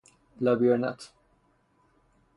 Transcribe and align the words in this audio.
لابیرنت 0.41 1.09